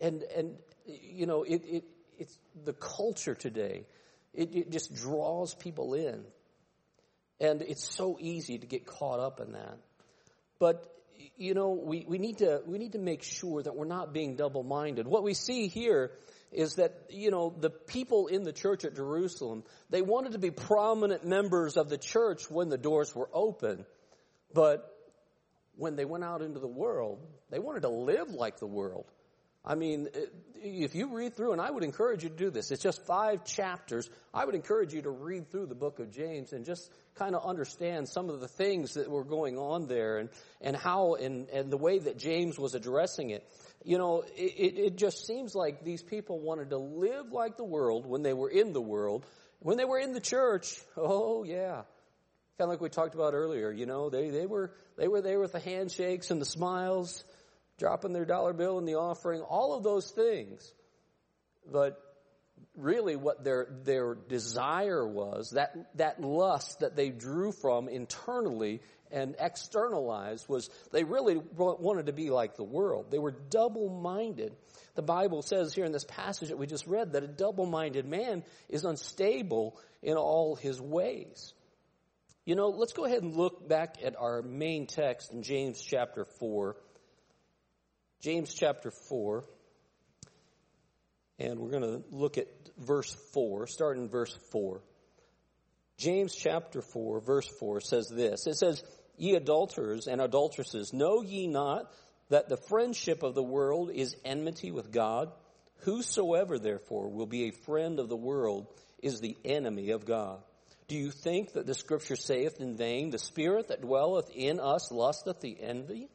[0.00, 1.84] And, and you know, it, it,
[2.18, 3.86] it's the culture today.
[4.34, 6.24] It, it just draws people in.
[7.40, 9.78] And it's so easy to get caught up in that.
[10.58, 10.86] But,
[11.38, 14.36] you know, we, we, need to, we need to make sure that we're not being
[14.36, 15.06] double minded.
[15.06, 16.10] What we see here
[16.52, 20.50] is that, you know, the people in the church at Jerusalem, they wanted to be
[20.50, 23.84] prominent members of the church when the doors were open.
[24.52, 24.84] But
[25.76, 29.06] when they went out into the world, they wanted to live like the world.
[29.64, 30.08] I mean,
[30.54, 33.44] if you read through, and I would encourage you to do this, it's just five
[33.44, 34.08] chapters.
[34.32, 37.44] I would encourage you to read through the book of James and just kind of
[37.44, 40.30] understand some of the things that were going on there and,
[40.62, 43.46] and how, and, and the way that James was addressing it
[43.84, 48.06] you know, it, it just seems like these people wanted to live like the world
[48.06, 49.24] when they were in the world,
[49.60, 51.82] When they were in the church, oh yeah.
[52.58, 55.40] Kind of like we talked about earlier, you know, they, they were, they were there
[55.40, 57.24] with the handshakes and the smiles,
[57.78, 60.70] dropping their dollar bill in the offering, all of those things.
[61.70, 61.98] But
[62.76, 69.34] really what their, their desire was, that, that lust that they drew from internally and
[69.38, 73.10] externalized was they really wanted to be like the world.
[73.10, 74.54] They were double-minded.
[74.94, 78.44] The Bible says here in this passage that we just read that a double-minded man
[78.68, 81.52] is unstable in all his ways.
[82.44, 86.24] You know, let's go ahead and look back at our main text in James chapter
[86.24, 86.76] 4.
[88.20, 89.44] James chapter 4.
[91.40, 94.82] And we're going to look at verse 4, start in verse 4.
[95.96, 98.46] James chapter 4, verse 4 says this.
[98.46, 98.84] It says,
[99.16, 101.90] Ye adulterers and adulteresses, know ye not
[102.28, 105.32] that the friendship of the world is enmity with God?
[105.80, 108.66] Whosoever therefore will be a friend of the world
[109.02, 110.40] is the enemy of God.
[110.88, 114.92] Do you think that the scripture saith in vain, the spirit that dwelleth in us
[114.92, 116.08] lusteth the envy?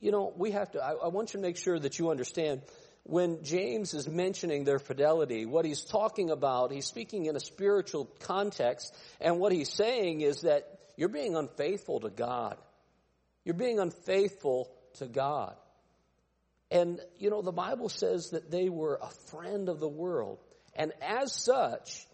[0.00, 2.62] You know, we have to, I, I want you to make sure that you understand
[3.08, 8.10] when James is mentioning their fidelity, what he's talking about, he's speaking in a spiritual
[8.20, 12.56] context, and what he's saying is that you're being unfaithful to God.
[13.44, 15.54] You're being unfaithful to God.
[16.72, 20.38] And, you know, the Bible says that they were a friend of the world.
[20.74, 22.04] And as such,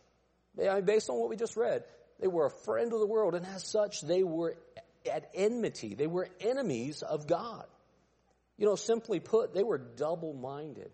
[0.57, 1.85] based on what we just read,
[2.21, 4.57] they were a friend of the world, and as such, they were
[5.11, 5.95] at enmity.
[5.95, 7.65] They were enemies of God.
[8.57, 10.91] You know, simply put, they were double minded.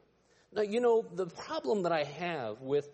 [0.53, 2.88] Now, you know, the problem that I have with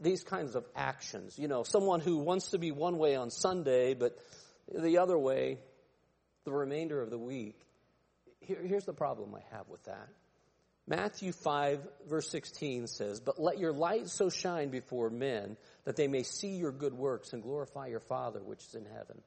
[0.00, 3.94] these kinds of actions, you know, someone who wants to be one way on Sunday,
[3.94, 4.16] but
[4.72, 5.58] the other way
[6.44, 7.60] the remainder of the week.
[8.40, 10.08] Here, here's the problem I have with that.
[10.86, 16.08] Matthew 5, verse 16 says, But let your light so shine before men that they
[16.08, 19.20] may see your good works and glorify your Father which is in heaven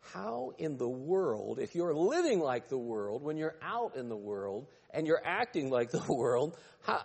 [0.00, 4.16] how in the world, if you're living like the world, when you're out in the
[4.16, 7.02] world and you're acting like the world, how,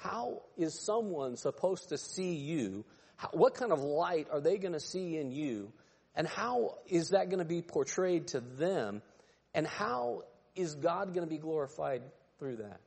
[0.00, 2.84] how is someone supposed to see you?
[3.16, 5.72] How, what kind of light are they going to see in you?
[6.14, 9.02] And how is that going to be portrayed to them?
[9.54, 10.22] And how
[10.54, 12.02] is God going to be glorified
[12.38, 12.80] through that?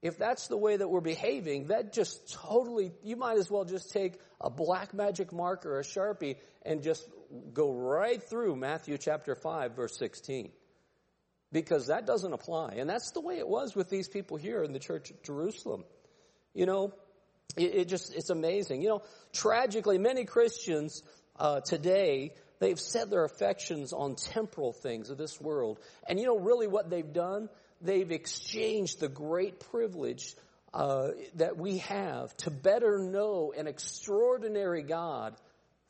[0.00, 3.92] If that's the way that we're behaving, that just totally, you might as well just
[3.92, 7.08] take a black magic marker, a Sharpie, and just
[7.52, 10.50] go right through Matthew chapter 5 verse 16.
[11.50, 12.76] Because that doesn't apply.
[12.78, 15.84] And that's the way it was with these people here in the church at Jerusalem.
[16.54, 16.94] You know,
[17.56, 18.82] it, it just, it's amazing.
[18.82, 21.02] You know, tragically, many Christians,
[21.38, 25.78] uh, today, they've set their affections on temporal things of this world.
[26.08, 27.48] And you know, really what they've done?
[27.80, 30.34] They've exchanged the great privilege
[30.72, 35.34] uh, that we have to better know an extraordinary God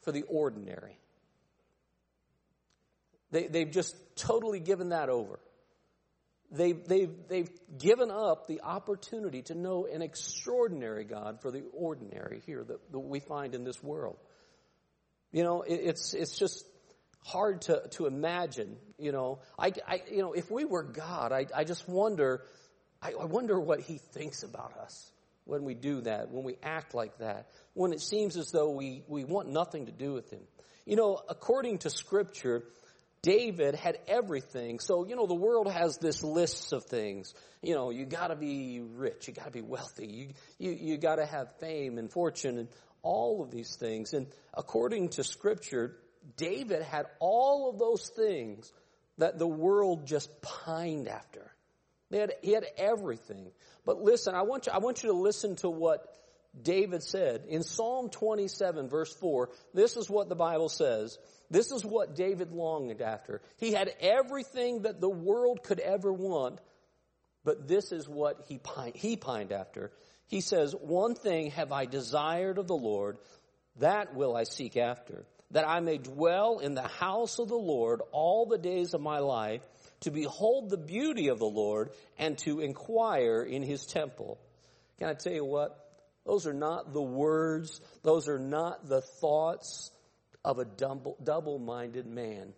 [0.01, 0.99] for the ordinary.
[3.33, 5.41] They, they've just totally given that over.
[6.53, 12.43] They've, they've, they've given up the opportunity to know an extraordinary God for the ordinary
[12.45, 14.19] here that, that we find in this world.
[15.33, 16.67] You know, it, it's, it's just
[17.25, 19.39] hard to, to imagine, you know.
[19.59, 22.43] I, I, you know, if we were God, I, I just wonder,
[23.01, 25.11] I, I wonder what he thinks about us
[25.45, 29.05] when we do that, when we act like that, when it seems as though we,
[29.09, 30.43] we want nothing to do with him.
[30.85, 32.65] You know, according to scripture,
[33.23, 34.81] David had everything.
[34.81, 37.35] So, you know, the world has this list of things.
[37.63, 41.57] You know, you gotta be rich, you gotta be wealthy, you, you, you gotta have
[41.61, 42.69] fame and fortune and
[43.03, 44.13] all of these things.
[44.13, 45.97] And according to scripture,
[46.37, 48.73] David had all of those things
[49.19, 51.53] that the world just pined after.
[52.11, 53.53] Had, he had everything.
[53.87, 56.07] But listen, I want you, I want you to listen to what
[56.61, 57.45] David said.
[57.49, 61.19] In Psalm 27 verse 4, this is what the Bible says.
[61.51, 63.41] This is what David longed after.
[63.59, 66.61] He had everything that the world could ever want,
[67.45, 69.93] but this is what he pined, he pined after.
[70.29, 73.19] He says, One thing have I desired of the Lord,
[73.77, 78.01] that will I seek after, that I may dwell in the house of the Lord
[78.13, 79.63] all the days of my life,
[80.01, 84.39] to behold the beauty of the Lord and to inquire in his temple.
[84.99, 85.82] Can I tell you what?
[86.25, 89.91] Those are not the words, those are not the thoughts,
[90.45, 92.53] of a double minded man.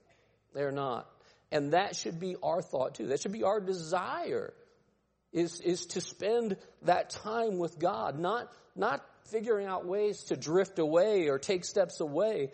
[0.55, 1.09] They're not.
[1.53, 3.09] And that should be our thought too.
[3.09, 4.55] That should be our desire
[5.33, 10.79] is, is to spend that time with God, not, not figuring out ways to drift
[10.79, 12.51] away or take steps away.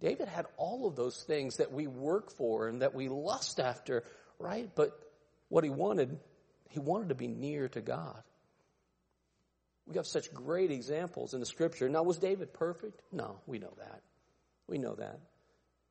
[0.00, 4.04] David had all of those things that we work for and that we lust after,
[4.38, 4.68] right?
[4.74, 4.98] But
[5.48, 6.18] what he wanted,
[6.68, 8.22] he wanted to be near to God.
[9.86, 11.88] We have such great examples in the scripture.
[11.88, 13.02] Now, was David perfect?
[13.12, 14.00] No, we know that.
[14.66, 15.20] We know that.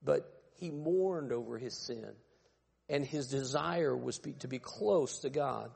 [0.04, 2.12] But he mourned over his sin,
[2.90, 5.70] and his desire was be, to be close to God.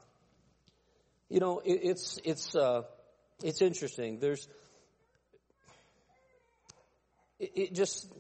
[1.30, 2.84] You know, it, it's it's uh,
[3.44, 4.20] it's interesting.
[4.20, 4.48] There's
[7.40, 8.12] it, it, just.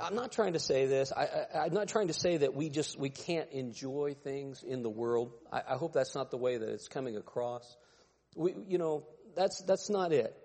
[0.00, 1.12] I'm not trying to say this.
[1.12, 4.88] I, am not trying to say that we just we can't enjoy things in the
[4.88, 5.32] world.
[5.52, 7.76] I, I hope that's not the way that it's coming across.
[8.34, 10.36] We, you know, that's that's not it.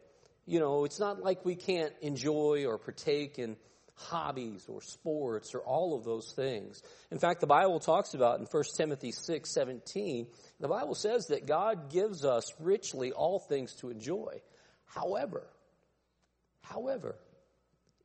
[0.46, 3.58] You know, it's not like we can't enjoy or partake in
[3.98, 6.82] hobbies or sports or all of those things.
[7.12, 10.28] In fact, the Bible talks about in 1 Timothy 6, 17,
[10.60, 14.42] the Bible says that God gives us richly all things to enjoy.
[14.86, 15.48] However,
[16.62, 17.18] however,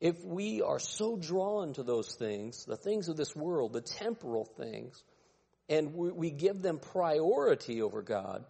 [0.01, 4.45] if we are so drawn to those things, the things of this world, the temporal
[4.45, 5.01] things,
[5.69, 8.43] and we, we give them priority over God,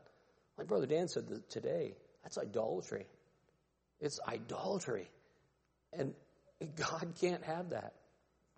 [0.58, 3.06] like Brother Dan said today, that's idolatry.
[4.00, 5.10] It's idolatry.
[5.92, 6.14] And
[6.76, 7.94] God can't have that.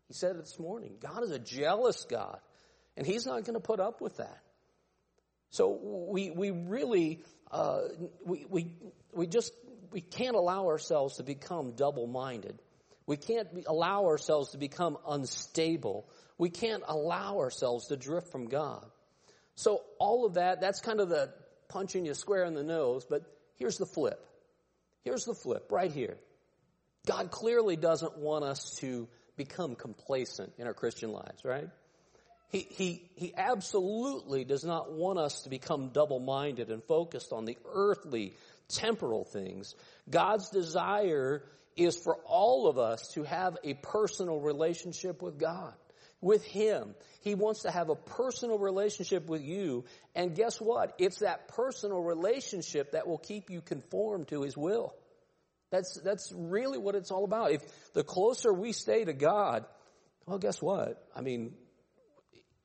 [0.08, 0.96] He said it this morning.
[1.02, 2.40] God is a jealous God,
[2.96, 4.40] and He's not going to put up with that.
[5.50, 5.80] So
[6.10, 7.82] we, we really, uh,
[8.26, 8.74] we, we,
[9.14, 9.54] we just,
[9.92, 12.62] we can't allow ourselves to become double-minded.
[13.08, 16.10] We can't allow ourselves to become unstable.
[16.38, 18.86] We can't allow ourselves to drift from God.
[19.56, 21.32] So all of that, that's kind of the
[21.70, 23.24] punching you square in the nose, but
[23.56, 24.20] here's the flip.
[25.04, 26.18] Here's the flip right here.
[27.06, 31.70] God clearly doesn't want us to become complacent in our Christian lives, right?
[32.50, 37.58] He, he, he absolutely does not want us to become double-minded and focused on the
[37.74, 38.34] earthly,
[38.70, 39.76] temporal things.
[40.10, 41.44] God's desire
[41.76, 45.74] is for all of us to have a personal relationship with God,
[46.22, 46.96] with Him.
[47.22, 49.86] He wants to have a personal relationship with you.
[50.14, 50.96] And guess what?
[50.98, 54.94] It's that personal relationship that will keep you conformed to His will.
[55.72, 57.52] That's, that's really what it's all about.
[57.52, 57.62] If
[57.94, 59.66] the closer we stay to God,
[60.26, 61.04] well, guess what?
[61.16, 61.54] I mean,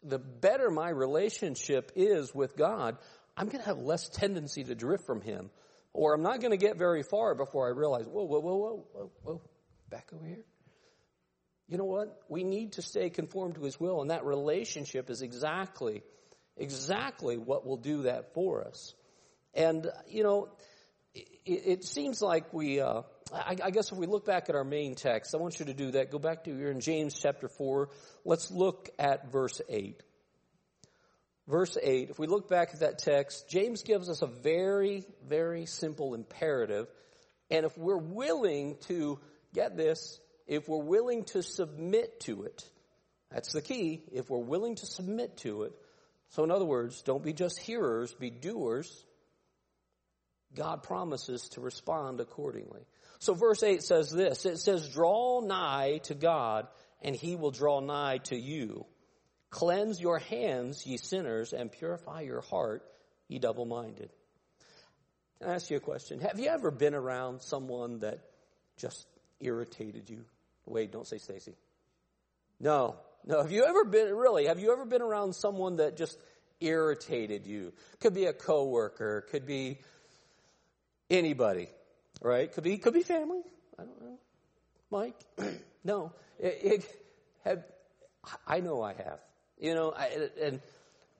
[0.02, 2.96] the better my relationship is with God,
[3.36, 5.50] I'm going to have less tendency to drift from Him.
[5.92, 8.86] Or I'm not going to get very far before I realize, whoa, whoa, whoa, whoa,
[8.92, 9.42] whoa, whoa,
[9.90, 10.44] back over here.
[11.70, 12.20] You know what?
[12.28, 16.02] We need to stay conformed to His will, and that relationship is exactly,
[16.56, 18.92] exactly what will do that for us.
[19.54, 20.48] And, you know,
[21.14, 23.02] it, it seems like we, uh,
[23.32, 25.74] I, I, guess if we look back at our main text, I want you to
[25.74, 26.10] do that.
[26.10, 27.88] Go back to, you're in James chapter 4.
[28.24, 30.02] Let's look at verse 8.
[31.46, 35.66] Verse 8, if we look back at that text, James gives us a very, very
[35.66, 36.88] simple imperative.
[37.48, 39.18] And if we're willing to,
[39.54, 42.64] get this, if we're willing to submit to it,
[43.30, 45.72] that's the key, if we're willing to submit to it.
[46.30, 49.06] So in other words, don't be just hearers, be doers.
[50.56, 52.80] God promises to respond accordingly.
[53.20, 56.66] So verse 8 says this, it says, draw nigh to God
[57.00, 58.86] and he will draw nigh to you.
[59.50, 62.82] Cleanse your hands, ye sinners, and purify your heart,
[63.28, 64.10] ye double-minded.
[65.40, 66.18] Can I ask you a question?
[66.20, 68.18] Have you ever been around someone that
[68.78, 69.06] just
[69.38, 70.24] irritated you?
[70.70, 71.54] Wait, don't say Stacy.
[72.58, 73.42] No, no.
[73.42, 76.18] Have you ever been, really, have you ever been around someone that just
[76.60, 77.72] irritated you?
[78.00, 79.78] Could be a coworker, could be
[81.10, 81.68] Anybody,
[82.22, 82.52] right?
[82.52, 83.42] Could be, could be family.
[83.76, 84.18] I don't know.
[84.90, 85.16] Mike?
[85.84, 86.12] no.
[86.38, 86.96] It, it
[87.44, 87.64] had,
[88.46, 89.18] I know I have.
[89.58, 90.60] You know, I, and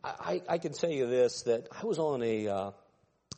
[0.04, 2.70] I, I can tell you this, that I was on a, uh,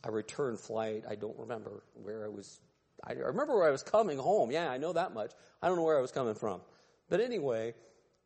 [0.03, 1.05] a return flight.
[1.09, 2.59] I don't remember where I was.
[3.03, 4.51] I remember where I was coming home.
[4.51, 5.31] Yeah, I know that much.
[5.61, 6.61] I don't know where I was coming from.
[7.09, 7.73] But anyway,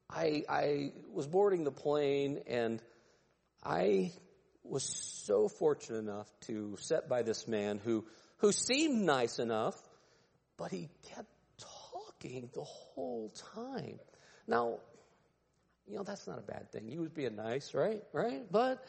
[0.10, 2.82] I, I was boarding the plane and
[3.64, 4.12] I
[4.64, 8.06] was so fortunate enough to sit by this man who,
[8.38, 9.76] who seemed nice enough,
[10.58, 11.30] but he kept
[11.92, 14.00] talking the whole time.
[14.48, 14.80] Now,
[15.88, 16.88] you know, that's not a bad thing.
[16.88, 18.04] He was being nice, right?
[18.14, 18.44] Right?
[18.52, 18.84] But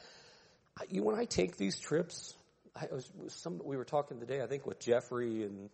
[0.91, 2.35] you, when I take these trips,
[2.77, 5.71] I was, some, we were talking today, I think with Jeffrey and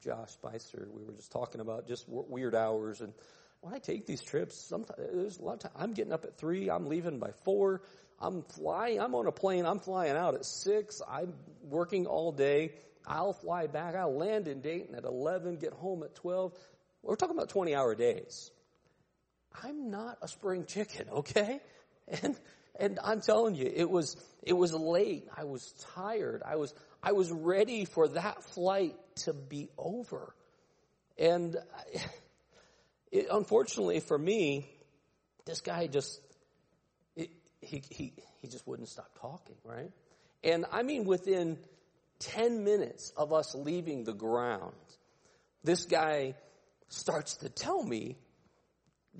[0.00, 3.00] Josh Spicer, we were just talking about just weird hours.
[3.00, 3.12] And
[3.60, 5.72] when I take these trips, sometimes there's a lot of time.
[5.76, 6.68] I'm getting up at three.
[6.70, 7.82] I'm leaving by four.
[8.20, 9.00] I'm flying.
[9.00, 9.66] I'm on a plane.
[9.66, 11.00] I'm flying out at six.
[11.08, 11.34] I'm
[11.68, 12.72] working all day.
[13.06, 13.94] I'll fly back.
[13.94, 16.52] I'll land in Dayton at 11, get home at 12.
[17.02, 18.50] We're talking about 20 hour days.
[19.62, 21.60] I'm not a spring chicken, okay?
[22.22, 22.36] And,
[22.78, 25.28] and I'm telling you, it was, it was late.
[25.36, 26.42] I was tired.
[26.44, 30.34] I was, I was ready for that flight to be over.
[31.18, 31.56] And
[33.12, 34.66] it, unfortunately for me,
[35.44, 36.20] this guy just
[37.62, 39.90] he, he, he just wouldn't stop talking, right?
[40.44, 41.58] And I mean, within
[42.18, 44.74] 10 minutes of us leaving the ground,
[45.64, 46.34] this guy
[46.88, 48.16] starts to tell me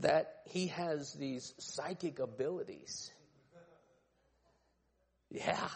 [0.00, 3.10] that he has these psychic abilities.
[5.32, 5.68] Yeah.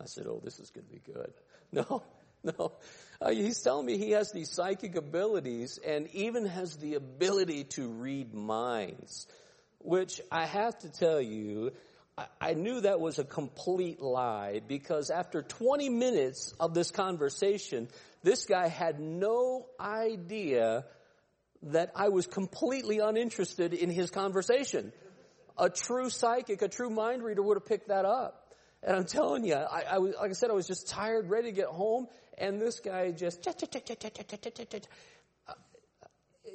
[0.00, 1.32] I said, Oh, this is going to be good.
[1.70, 2.02] No,
[2.42, 2.72] no.
[3.20, 7.88] Uh, he's telling me he has these psychic abilities and even has the ability to
[7.88, 9.26] read minds,
[9.80, 11.72] which I have to tell you,
[12.16, 17.88] I, I knew that was a complete lie because after 20 minutes of this conversation,
[18.22, 20.86] this guy had no idea
[21.64, 24.92] that I was completely uninterested in his conversation.
[25.58, 28.47] A true psychic, a true mind reader would have picked that up.
[28.82, 31.50] And I'm telling you, I, I was, like I said, I was just tired, ready
[31.50, 32.06] to get home,
[32.36, 33.46] and this guy just,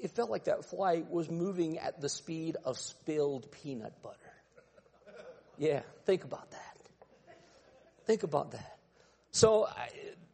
[0.04, 4.18] it felt like that flight was moving at the speed of spilled peanut butter.
[5.58, 6.78] Yeah, think about that.
[8.06, 8.78] Think about that.
[9.32, 9.68] So,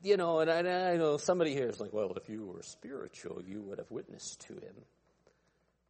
[0.02, 3.42] you know, and I, I know somebody here is like, well, if you were spiritual,
[3.46, 4.76] you would have witnessed to him.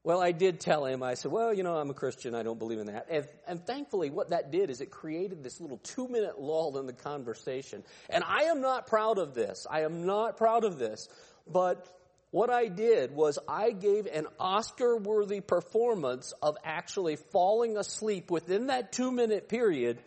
[0.04, 2.34] Well, I did tell him, I said, well, you know, I'm a Christian.
[2.34, 3.08] I don't believe in that.
[3.10, 6.86] And, and, thankfully, what that did is it created this little two minute lull in
[6.86, 7.84] the conversation.
[8.10, 9.68] And I am not proud of this.
[9.70, 11.10] I am not proud of this.
[11.46, 11.86] But
[12.32, 18.68] what I did was I gave an Oscar worthy performance of actually falling asleep within
[18.68, 20.00] that two minute period.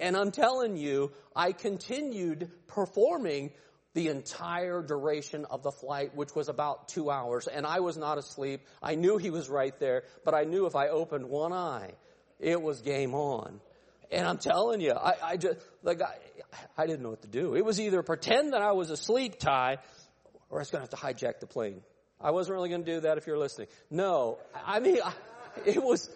[0.00, 3.52] And I'm telling you, I continued performing
[3.94, 7.48] the entire duration of the flight, which was about two hours.
[7.48, 8.60] And I was not asleep.
[8.82, 11.92] I knew he was right there, but I knew if I opened one eye,
[12.38, 13.60] it was game on.
[14.12, 16.14] And I'm telling you, I, I just, like, I,
[16.76, 17.54] I didn't know what to do.
[17.54, 19.78] It was either pretend that I was asleep, Ty,
[20.50, 21.82] or I was going to have to hijack the plane.
[22.20, 23.68] I wasn't really going to do that if you're listening.
[23.88, 25.12] No, I mean, I,
[25.64, 26.10] it was,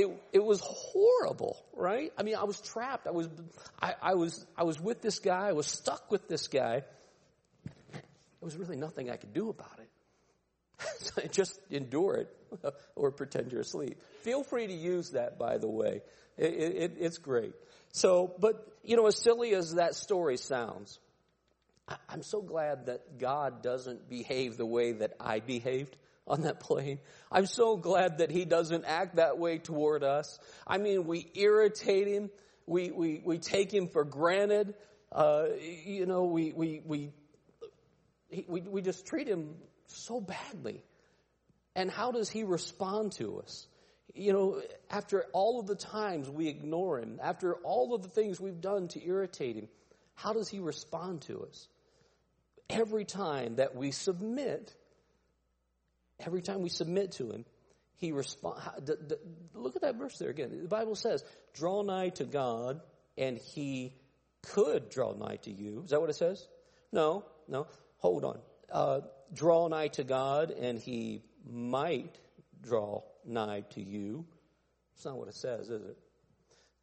[0.00, 2.12] it, it was horrible, right?
[2.16, 3.06] I mean, I was trapped.
[3.06, 3.28] I was,
[3.80, 5.48] I, I was, I was with this guy.
[5.48, 6.82] I was stuck with this guy.
[7.92, 8.02] There
[8.40, 9.90] was really nothing I could do about it.
[11.00, 12.36] so I just endure it
[12.96, 14.00] or pretend you're asleep.
[14.22, 16.02] Feel free to use that, by the way.
[16.38, 17.52] It, it, it's great.
[17.92, 20.98] So, but, you know, as silly as that story sounds,
[21.86, 25.96] I, I'm so glad that God doesn't behave the way that I behaved
[26.30, 27.00] on that plane.
[27.30, 30.38] I'm so glad that he doesn't act that way toward us.
[30.66, 32.30] I mean, we irritate him.
[32.66, 34.74] We, we, we take him for granted.
[35.12, 35.46] Uh,
[35.84, 37.12] you know, we, we, we
[38.48, 39.54] we, we just treat him
[39.86, 40.82] so badly.
[41.74, 43.66] And how does he respond to us?
[44.14, 48.40] You know, after all of the times we ignore him, after all of the things
[48.40, 49.68] we've done to irritate him,
[50.14, 51.68] how does he respond to us?
[52.68, 54.74] Every time that we submit,
[56.26, 57.44] every time we submit to him,
[57.96, 58.60] he responds.
[59.54, 60.58] Look at that verse there again.
[60.62, 61.22] The Bible says,
[61.54, 62.80] draw nigh to God
[63.18, 63.94] and he
[64.42, 65.82] could draw nigh to you.
[65.84, 66.46] Is that what it says?
[66.92, 67.66] No, no
[67.98, 68.38] hold on,
[68.72, 69.00] uh,
[69.32, 72.18] draw nigh to God and he might
[72.62, 74.24] draw nigh to you.
[74.96, 75.98] It's not what it says, is it?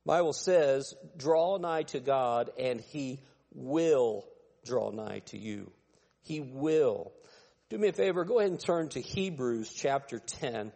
[0.05, 3.19] Bible says, draw nigh to God and he
[3.53, 4.25] will
[4.65, 5.71] draw nigh to you.
[6.21, 7.11] He will.
[7.69, 10.71] Do me a favor, go ahead and turn to Hebrews chapter 10.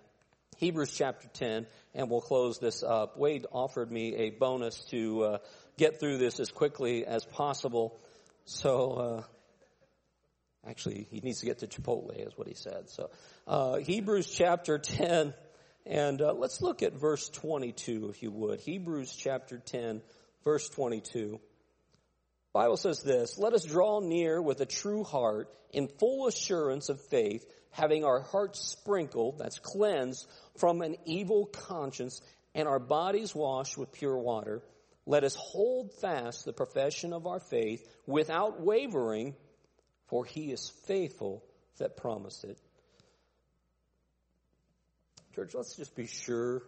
[0.58, 1.66] Hebrews chapter 10,
[1.96, 3.18] and we'll close this up.
[3.18, 5.38] Wade offered me a bonus to uh,
[5.78, 7.98] get through this as quickly as possible.
[8.46, 9.24] So, uh,
[10.68, 12.88] Actually, he needs to get to Chipotle, is what he said.
[12.88, 13.10] So,
[13.48, 15.34] uh, Hebrews chapter 10,
[15.88, 18.60] and uh, let's look at verse 22, if you would.
[18.60, 20.04] Hebrews chapter 10,
[20.44, 21.39] verse 22.
[22.54, 26.99] Bible says this, let us draw near with a true heart in full assurance of
[27.08, 30.28] faith, having our hearts sprinkled, that's cleansed,
[30.58, 32.22] from an evil conscience
[32.54, 34.62] and our bodies washed with pure water.
[35.06, 39.36] Let us hold fast the profession of our faith without wavering,
[40.08, 41.43] for he is faithful
[41.78, 42.58] that promised it.
[45.34, 46.64] Church, let's just be sure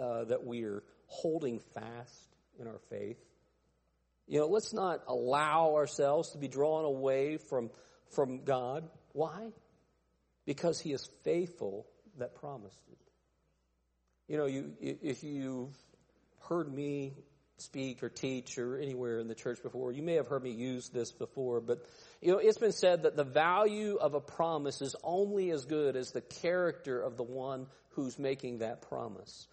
[0.00, 3.18] uh, that we are holding fast in our faith.
[4.26, 7.70] You know, let's not allow ourselves to be drawn away from,
[8.14, 8.88] from God.
[9.12, 9.50] Why?
[10.44, 11.86] Because he is faithful
[12.18, 12.98] that promised it.
[14.28, 15.76] You know, you, if you've
[16.48, 17.12] heard me
[17.58, 19.92] speak or teach or anywhere in the church before.
[19.92, 21.78] You may have heard me use this before, but
[22.20, 25.96] you know, it's been said that the value of a promise is only as good
[25.96, 29.46] as the character of the one who's making that promise.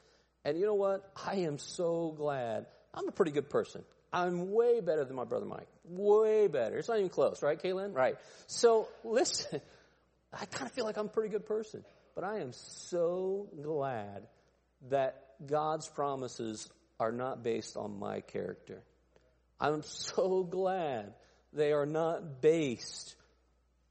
[0.44, 1.10] And you know what?
[1.26, 2.66] I am so glad.
[2.94, 3.84] I'm a pretty good person.
[4.14, 5.68] I'm way better than my brother Mike.
[5.84, 6.78] Way better.
[6.78, 7.96] It's not even close, right, Kaylin?
[7.96, 8.16] Right.
[8.48, 9.60] So listen,
[10.34, 11.84] I kind of feel like I'm a pretty good person,
[12.14, 14.28] but I am so glad
[14.90, 18.84] that God's promises are not based on my character.
[19.60, 21.14] I'm so glad
[21.52, 23.16] they are not based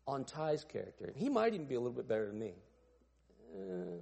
[0.06, 1.12] on Ty's character.
[1.16, 2.52] He might even be a little bit better than me.
[3.54, 3.98] Uh,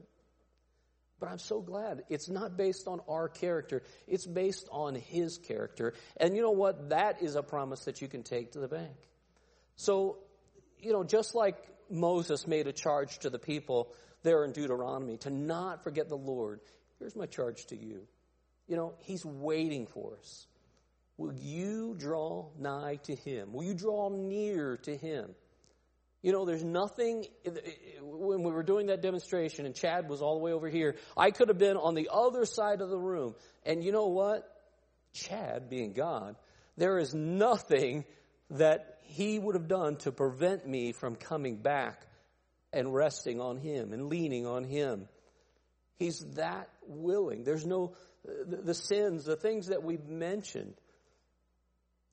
[1.20, 3.82] but I'm so glad it's not based on our character.
[4.08, 5.94] It's based on his character.
[6.16, 6.88] And you know what?
[6.88, 8.96] That is a promise that you can take to the bank.
[9.76, 10.18] So,
[10.80, 11.56] you know, just like
[11.90, 13.92] Moses made a charge to the people
[14.22, 16.60] there in Deuteronomy to not forget the Lord,
[16.98, 18.06] here's my charge to you.
[18.66, 20.46] You know, he's waiting for us.
[21.16, 23.52] Will you draw nigh to him?
[23.52, 25.34] Will you draw near to him?
[26.22, 27.70] You know, there's nothing, eh, eh,
[28.02, 31.30] when we were doing that demonstration and Chad was all the way over here, I
[31.30, 33.34] could have been on the other side of the room.
[33.64, 34.46] And you know what?
[35.14, 36.36] Chad, being God,
[36.76, 38.04] there is nothing
[38.50, 42.06] that he would have done to prevent me from coming back
[42.72, 45.08] and resting on him and leaning on him.
[45.96, 47.44] He's that willing.
[47.44, 47.94] There's no,
[48.28, 50.74] eh, the, the sins, the things that we've mentioned,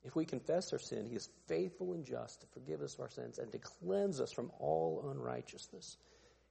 [0.08, 3.40] if we confess our sin, He is faithful and just to forgive us our sins
[3.40, 5.98] and to cleanse us from all unrighteousness.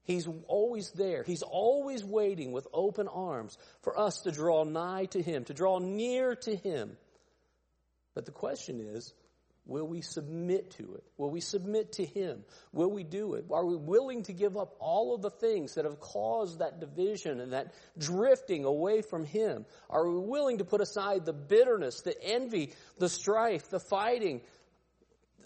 [0.04, 1.24] He's always there.
[1.24, 5.78] He's always waiting with open arms for us to draw nigh to Him, to draw
[5.78, 6.96] near to Him.
[8.14, 9.12] But the question is,
[9.67, 11.05] Will we submit to it?
[11.17, 12.45] Will we submit to Him?
[12.73, 13.47] Will we do it?
[13.51, 17.41] Are we willing to give up all of the things that have caused that division
[17.41, 19.67] and that drifting away from Him?
[19.91, 24.41] Are we willing to put aside the bitterness, the envy, the strife, the fighting,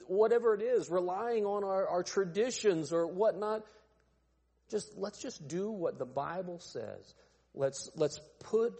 [0.06, 3.64] whatever it is, relying on our, our traditions or whatnot?
[4.70, 7.14] Just, let's just do what the Bible says.
[7.54, 8.74] Let's, let's put,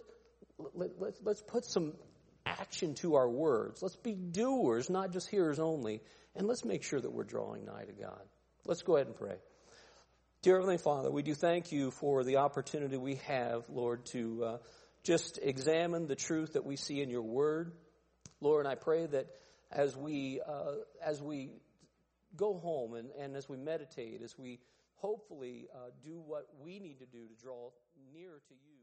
[0.75, 1.93] let, let, let's put some
[2.45, 3.81] action to our words.
[3.81, 6.01] Let's be doers, not just hearers only.
[6.35, 8.21] And let's make sure that we're drawing nigh to God.
[8.65, 9.35] Let's go ahead and pray.
[10.41, 14.57] Dear Heavenly Father, we do thank you for the opportunity we have, Lord, to uh,
[15.03, 17.73] just examine the truth that we see in your word.
[18.39, 19.27] Lord, and I pray that
[19.71, 20.73] as we, uh,
[21.05, 21.51] as we
[22.35, 24.59] go home and, and as we meditate, as we
[24.95, 27.69] hopefully uh, do what we need to do to draw
[28.13, 28.80] nearer to you.